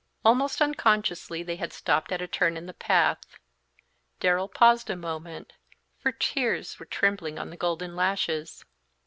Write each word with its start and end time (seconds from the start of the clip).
Almost 0.25 0.63
unconsciously 0.63 1.43
they 1.43 1.57
had 1.57 1.71
stopped 1.71 2.11
at 2.11 2.23
a 2.23 2.27
turn 2.27 2.57
in 2.57 2.65
the 2.65 2.73
path. 2.73 3.19
Darrell 4.19 4.47
paused 4.49 4.89
a 4.89 4.95
moment, 4.95 5.53
for 5.99 6.11
tears 6.11 6.79
were 6.79 6.87
trembling 6.87 7.37
on 7.37 7.51
the 7.51 7.55
golden 7.55 7.95
lashes. 7.95 8.65